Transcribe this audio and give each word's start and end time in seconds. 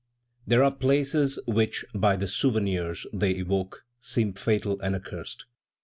There 0.47 0.63
are 0.63 0.71
places 0.71 1.37
which, 1.45 1.85
by 1.93 2.15
the 2.15 2.21
very 2.25 2.29
souvenirs 2.29 3.05
they 3.13 3.33
evoke, 3.33 3.85
seem 3.99 4.33
fatal 4.33 4.79
and 4.81 4.95
accursed. 4.95 5.45